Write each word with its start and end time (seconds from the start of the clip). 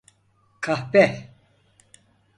Kahpe! 0.65 1.03